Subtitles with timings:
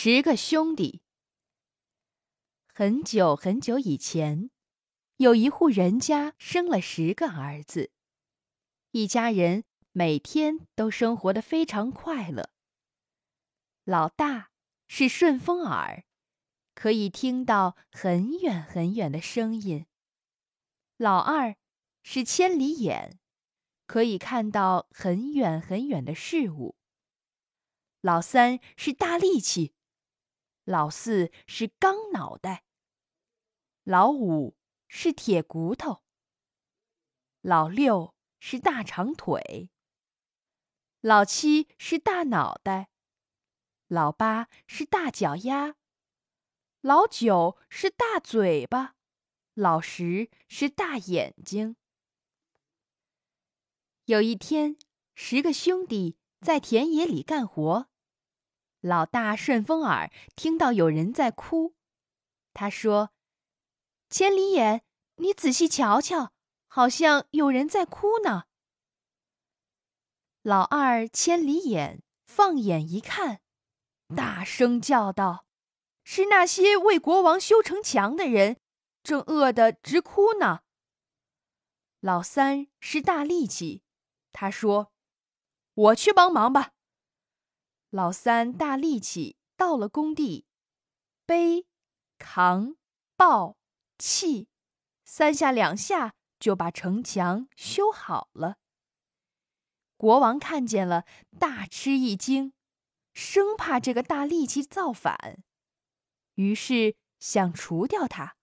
[0.00, 1.02] 十个兄弟。
[2.72, 4.48] 很久很久以前，
[5.16, 7.90] 有一户人家生了十个儿子，
[8.92, 12.50] 一家人每天都生活的非常快乐。
[13.82, 14.52] 老大
[14.86, 16.04] 是顺风耳，
[16.76, 19.86] 可以听到很远很远的声音；
[20.96, 21.56] 老二
[22.04, 23.18] 是千里眼，
[23.88, 26.76] 可以看到很远很远的事物；
[28.00, 29.74] 老三是大力气。
[30.68, 32.66] 老四是钢脑袋，
[33.84, 34.54] 老五
[34.86, 36.02] 是铁骨头，
[37.40, 39.70] 老六是大长腿，
[41.00, 42.90] 老七是大脑袋，
[43.86, 45.76] 老八是大脚丫，
[46.82, 48.94] 老九是大嘴巴，
[49.54, 51.76] 老十是大眼睛。
[54.04, 54.76] 有一天，
[55.14, 57.88] 十个兄弟在田野里干活。
[58.80, 61.74] 老大顺风耳听到有人在哭，
[62.54, 63.10] 他说
[64.08, 64.84] ：“千里眼，
[65.16, 66.32] 你仔细瞧瞧，
[66.68, 68.44] 好像有人在哭呢。”
[70.42, 73.40] 老二千里眼放眼一看，
[74.14, 75.44] 大声叫道
[76.04, 78.60] ：“是那些为国王修城墙的人，
[79.02, 80.60] 正饿得直哭呢。”
[81.98, 83.82] 老三是大力气，
[84.30, 84.92] 他说
[85.74, 86.70] ：“我去帮忙吧。”
[87.90, 90.44] 老三大力气到了工地，
[91.24, 91.66] 背、
[92.18, 92.76] 扛、
[93.16, 93.56] 抱、
[93.96, 94.48] 砌，
[95.06, 98.56] 三下两下就把城墙修好了。
[99.96, 101.06] 国王看见了，
[101.38, 102.52] 大吃一惊，
[103.14, 105.42] 生怕这个大力气造反，
[106.34, 108.36] 于是想除掉他，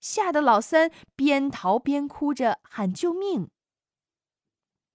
[0.00, 3.50] 吓得老三边逃边哭着喊救命。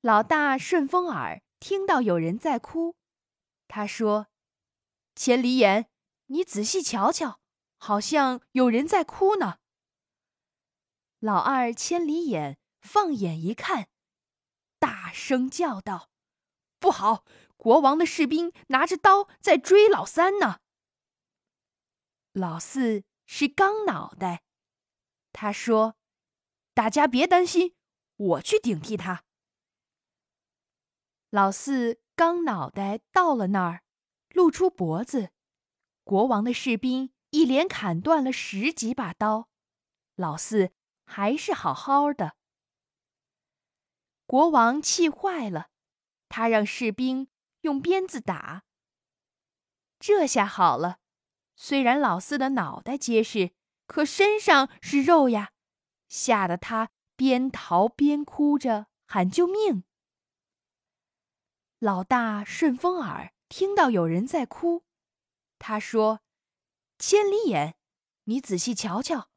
[0.01, 2.95] 老大顺风耳听到有人在哭。
[3.67, 4.27] 他说
[5.15, 5.89] ：“千里眼，
[6.27, 7.39] 你仔细瞧瞧，
[7.77, 9.59] 好像有人在哭呢。”
[11.19, 13.89] 老二千里眼放眼一看，
[14.77, 16.11] 大声叫道
[16.79, 17.25] ：“不好！
[17.55, 20.59] 国王的士兵拿着刀在追老三呢。”
[22.33, 24.43] 老四是钢脑袋，
[25.31, 25.95] 他说
[26.75, 27.75] ：“大家别担心，
[28.17, 29.23] 我去顶替他。”
[31.31, 32.02] 老四。
[32.23, 33.83] 刚脑袋到了那儿，
[34.29, 35.31] 露出脖子，
[36.05, 39.49] 国王的士兵一连砍断了十几把刀，
[40.15, 40.71] 老四
[41.03, 42.37] 还是好好的。
[44.25, 45.67] 国王气坏了，
[46.29, 47.27] 他让士兵
[47.59, 48.63] 用鞭子打。
[49.99, 50.99] 这下好了，
[51.57, 53.51] 虽然老四的脑袋结实，
[53.85, 55.51] 可身上是肉呀，
[56.07, 59.83] 吓得他边逃边哭着喊救命。
[61.83, 64.85] 老大顺风耳听到有人在哭，
[65.59, 66.21] 他说
[66.97, 67.75] ：“千里眼，
[68.23, 69.29] 你仔细瞧瞧，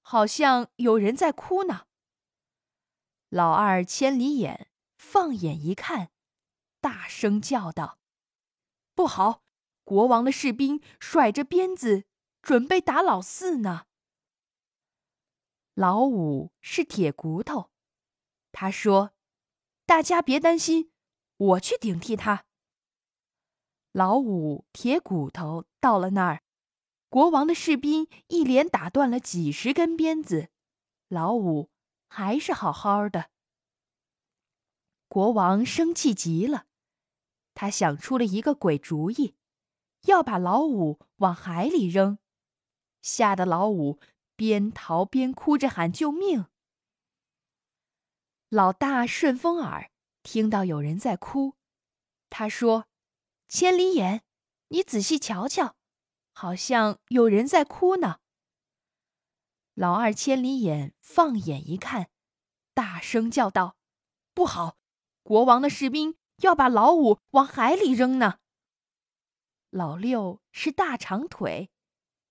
[0.00, 1.86] 好像有人在哭呢。”
[3.30, 6.10] 老二千里眼放眼一看，
[6.80, 8.00] 大声叫道
[8.96, 9.44] ：“不好！
[9.84, 12.06] 国王的士兵甩着鞭子，
[12.42, 13.86] 准备打老四呢。”
[15.74, 17.70] 老五是铁骨头，
[18.50, 19.12] 他说
[19.86, 20.90] ：“大家别担心。”
[21.44, 22.44] 我去顶替他。
[23.92, 26.42] 老五铁骨头到了那儿，
[27.08, 30.48] 国王的士兵一连打断了几十根鞭子，
[31.08, 31.70] 老五
[32.08, 33.30] 还是好好的。
[35.06, 36.66] 国王生气极了，
[37.54, 39.36] 他想出了一个鬼主意，
[40.06, 42.18] 要把老五往海里扔，
[43.00, 44.00] 吓得老五
[44.34, 46.46] 边逃边哭着喊救命。
[48.48, 49.92] 老大顺风耳。
[50.24, 51.54] 听到有人在哭，
[52.30, 52.88] 他说
[53.46, 54.24] ：“千里眼，
[54.68, 55.76] 你仔细瞧瞧，
[56.32, 58.20] 好像有人在哭呢。”
[59.74, 62.08] 老二千里眼放眼一看，
[62.72, 63.76] 大声叫道
[64.32, 64.78] ：“不好！
[65.22, 68.38] 国王的士兵要把老五往海里扔呢。”
[69.68, 71.70] 老六是大长腿，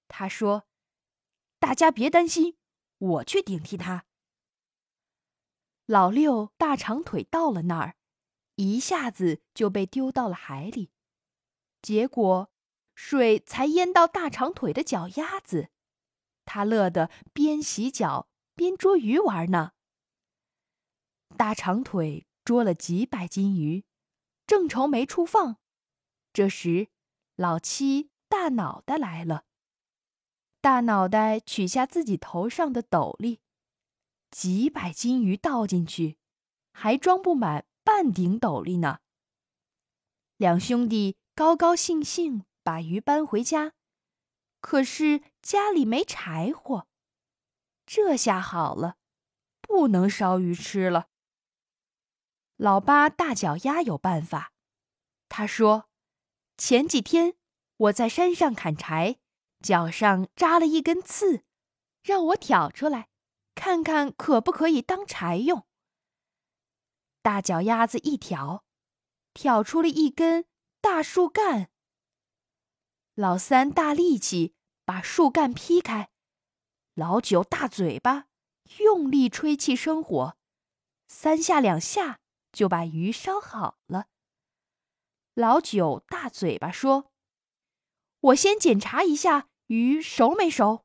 [0.07, 0.63] 他说
[1.59, 2.57] ：“大家别担心，
[2.97, 4.05] 我去顶替他。”
[5.85, 7.95] 老六大长腿到了那儿，
[8.55, 10.91] 一下子就被丢到了海里，
[11.81, 12.49] 结果
[12.95, 15.69] 水才淹到大长腿的脚丫子，
[16.45, 19.73] 他乐得边洗脚边捉鱼玩呢。
[21.35, 23.83] 大长腿捉了几百斤鱼，
[24.47, 25.57] 正愁没处放，
[26.31, 26.87] 这时
[27.35, 29.43] 老七大脑袋来了。
[30.61, 33.41] 大脑袋取下自己头上的斗笠。
[34.33, 36.17] 几百斤鱼倒进去，
[36.71, 38.97] 还装不满半顶斗笠呢。
[40.37, 43.73] 两兄弟高高兴兴把鱼搬回家，
[44.59, 46.87] 可是家里没柴火。
[47.85, 48.97] 这下好了，
[49.61, 51.09] 不能烧鱼吃了。
[52.57, 54.51] 老八大脚丫有办法，
[55.29, 55.89] 他说
[56.57, 57.35] ：“前几天
[57.77, 59.19] 我在山上砍柴，
[59.59, 61.43] 脚上扎了一根刺，
[62.01, 63.09] 让我挑出来，
[63.55, 65.65] 看看可不可以当柴用。”
[67.21, 68.65] 大脚丫子一挑，
[69.33, 70.45] 挑出了一根
[70.81, 71.69] 大树干。
[73.15, 76.09] 老三大力气把树干劈开，
[76.95, 78.25] 老九大嘴巴
[78.79, 80.35] 用力吹气生火，
[81.07, 82.19] 三下两下
[82.51, 84.07] 就把鱼烧好了。
[85.35, 87.11] 老九大嘴巴说
[88.19, 90.82] ：“我先检查一下鱼熟没熟。”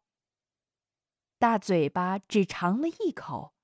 [1.39, 3.55] 大嘴巴只尝了一口。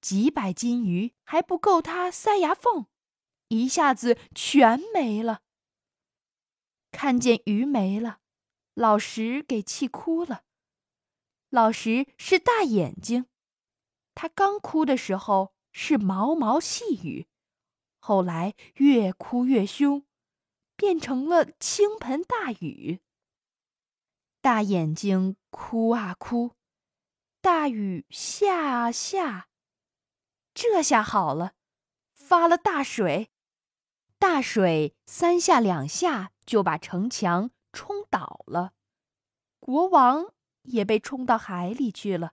[0.00, 2.86] 几百斤鱼还不够他塞牙缝，
[3.48, 5.42] 一下子全没了。
[6.92, 8.20] 看见鱼没了，
[8.74, 10.44] 老石给气哭了。
[11.48, 13.26] 老石是大眼睛，
[14.14, 17.26] 他刚哭的时候是毛毛细雨，
[17.98, 20.04] 后来越哭越凶，
[20.76, 23.00] 变成了倾盆大雨。
[24.40, 26.52] 大眼睛哭啊哭，
[27.46, 29.46] 大雨下啊下。
[30.52, 31.52] 这下好了，
[32.12, 33.30] 发了大水，
[34.18, 38.72] 大水三下两下就把城墙冲倒了，
[39.60, 40.32] 国王
[40.62, 42.32] 也被冲到海里去了。